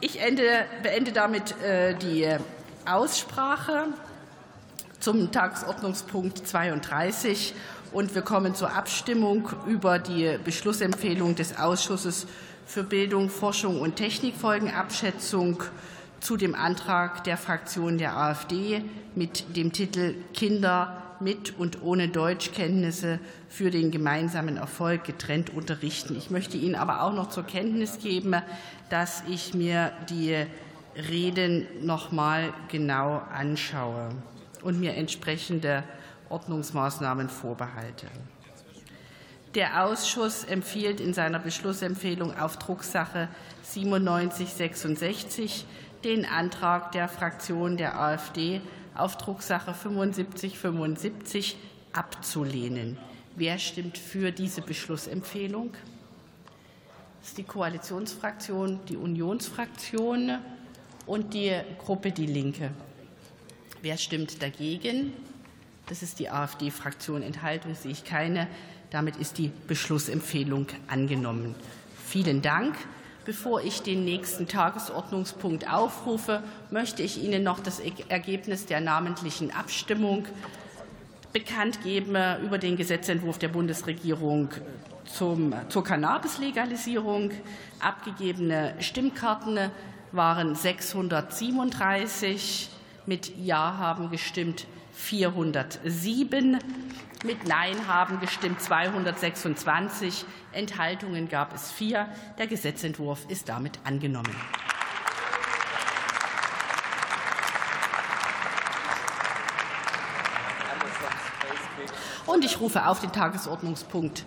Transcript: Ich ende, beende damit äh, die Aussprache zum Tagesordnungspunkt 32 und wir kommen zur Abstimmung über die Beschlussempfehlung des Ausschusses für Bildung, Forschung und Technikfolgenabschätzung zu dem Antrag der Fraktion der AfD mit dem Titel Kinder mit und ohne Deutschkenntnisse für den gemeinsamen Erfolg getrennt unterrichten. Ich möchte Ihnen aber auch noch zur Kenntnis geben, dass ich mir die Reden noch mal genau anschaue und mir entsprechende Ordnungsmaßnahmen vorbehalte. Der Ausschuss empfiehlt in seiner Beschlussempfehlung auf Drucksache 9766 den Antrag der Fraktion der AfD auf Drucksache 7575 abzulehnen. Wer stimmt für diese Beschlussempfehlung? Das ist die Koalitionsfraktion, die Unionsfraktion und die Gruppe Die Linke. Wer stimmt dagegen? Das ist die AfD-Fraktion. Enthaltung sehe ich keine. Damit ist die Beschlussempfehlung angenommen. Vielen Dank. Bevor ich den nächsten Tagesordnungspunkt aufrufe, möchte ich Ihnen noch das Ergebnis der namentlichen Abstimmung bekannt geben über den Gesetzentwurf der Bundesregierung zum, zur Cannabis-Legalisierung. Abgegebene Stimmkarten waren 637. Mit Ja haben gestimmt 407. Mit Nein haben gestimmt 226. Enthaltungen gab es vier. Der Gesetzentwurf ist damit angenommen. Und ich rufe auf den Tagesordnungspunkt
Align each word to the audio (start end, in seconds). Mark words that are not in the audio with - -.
Ich 0.00 0.20
ende, 0.20 0.64
beende 0.84 1.10
damit 1.10 1.60
äh, 1.60 1.92
die 1.96 2.28
Aussprache 2.86 3.86
zum 5.00 5.32
Tagesordnungspunkt 5.32 6.46
32 6.46 7.52
und 7.90 8.14
wir 8.14 8.22
kommen 8.22 8.54
zur 8.54 8.76
Abstimmung 8.76 9.48
über 9.66 9.98
die 9.98 10.38
Beschlussempfehlung 10.44 11.34
des 11.34 11.58
Ausschusses 11.58 12.28
für 12.64 12.84
Bildung, 12.84 13.28
Forschung 13.28 13.80
und 13.80 13.96
Technikfolgenabschätzung 13.96 15.64
zu 16.20 16.36
dem 16.36 16.54
Antrag 16.54 17.24
der 17.24 17.36
Fraktion 17.36 17.98
der 17.98 18.16
AfD 18.16 18.84
mit 19.14 19.56
dem 19.56 19.72
Titel 19.72 20.14
Kinder 20.34 21.02
mit 21.20 21.58
und 21.58 21.82
ohne 21.82 22.08
Deutschkenntnisse 22.08 23.18
für 23.48 23.70
den 23.70 23.90
gemeinsamen 23.90 24.56
Erfolg 24.56 25.04
getrennt 25.04 25.50
unterrichten. 25.50 26.16
Ich 26.16 26.30
möchte 26.30 26.56
Ihnen 26.56 26.74
aber 26.74 27.02
auch 27.02 27.12
noch 27.12 27.28
zur 27.28 27.44
Kenntnis 27.44 27.98
geben, 27.98 28.36
dass 28.88 29.22
ich 29.28 29.54
mir 29.54 29.92
die 30.08 30.46
Reden 30.96 31.66
noch 31.82 32.12
mal 32.12 32.52
genau 32.68 33.22
anschaue 33.32 34.10
und 34.62 34.80
mir 34.80 34.94
entsprechende 34.94 35.84
Ordnungsmaßnahmen 36.28 37.28
vorbehalte. 37.28 38.06
Der 39.54 39.84
Ausschuss 39.84 40.44
empfiehlt 40.44 41.00
in 41.00 41.14
seiner 41.14 41.38
Beschlussempfehlung 41.38 42.36
auf 42.38 42.58
Drucksache 42.58 43.28
9766 43.74 45.64
den 46.04 46.24
Antrag 46.24 46.92
der 46.92 47.08
Fraktion 47.08 47.76
der 47.76 47.98
AfD 47.98 48.60
auf 48.94 49.16
Drucksache 49.16 49.74
7575 49.74 51.56
abzulehnen. 51.92 52.98
Wer 53.36 53.58
stimmt 53.58 53.98
für 53.98 54.32
diese 54.32 54.62
Beschlussempfehlung? 54.62 55.72
Das 57.20 57.30
ist 57.30 57.38
die 57.38 57.44
Koalitionsfraktion, 57.44 58.80
die 58.88 58.96
Unionsfraktion 58.96 60.38
und 61.06 61.34
die 61.34 61.52
Gruppe 61.78 62.10
Die 62.10 62.26
Linke. 62.26 62.70
Wer 63.82 63.96
stimmt 63.96 64.42
dagegen? 64.42 65.12
Das 65.86 66.02
ist 66.02 66.18
die 66.18 66.28
AfD-Fraktion. 66.28 67.22
Enthaltung 67.22 67.74
sehe 67.74 67.92
ich 67.92 68.04
keine. 68.04 68.48
Damit 68.90 69.16
ist 69.16 69.38
die 69.38 69.50
Beschlussempfehlung 69.66 70.66
angenommen. 70.88 71.54
Vielen 72.04 72.42
Dank. 72.42 72.76
Bevor 73.28 73.60
ich 73.60 73.82
den 73.82 74.06
nächsten 74.06 74.48
Tagesordnungspunkt 74.48 75.70
aufrufe, 75.70 76.42
möchte 76.70 77.02
ich 77.02 77.22
Ihnen 77.22 77.42
noch 77.42 77.60
das 77.60 77.78
Ergebnis 77.78 78.64
der 78.64 78.80
namentlichen 78.80 79.50
Abstimmung 79.50 80.24
bekannt 81.34 81.82
geben 81.82 82.16
über 82.42 82.56
den 82.56 82.78
Gesetzentwurf 82.78 83.36
der 83.36 83.48
Bundesregierung 83.48 84.48
zum, 85.04 85.52
zur 85.68 85.84
Cannabis-Legalisierung. 85.84 87.32
Abgegebene 87.80 88.72
Stimmkarten 88.78 89.58
waren 90.12 90.54
637. 90.54 92.70
Mit 93.04 93.36
Ja 93.36 93.76
haben 93.76 94.10
gestimmt 94.10 94.66
407. 94.98 96.58
Mit 97.24 97.46
Nein 97.46 97.86
haben 97.86 98.20
gestimmt 98.20 98.60
226. 98.60 100.24
Enthaltungen 100.52 101.28
gab 101.28 101.54
es 101.54 101.70
vier. 101.70 102.08
Der 102.36 102.46
Gesetzentwurf 102.46 103.24
ist 103.28 103.48
damit 103.48 103.78
angenommen. 103.84 104.34
Und 112.26 112.44
ich 112.44 112.60
rufe 112.60 112.86
auf 112.86 113.00
den 113.00 113.12
Tagesordnungspunkt 113.12 114.24